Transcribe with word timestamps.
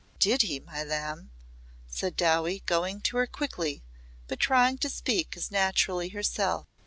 "Did 0.17 0.41
he, 0.41 0.59
my 0.59 0.83
lamb?" 0.83 1.29
said 1.85 2.15
Dowie 2.15 2.63
going 2.65 3.01
to 3.01 3.17
her 3.17 3.27
quickly 3.27 3.83
but 4.27 4.39
trying 4.39 4.79
to 4.79 4.89
speak 4.89 5.37
as 5.37 5.51
naturally 5.51 6.09
herself. 6.09 6.65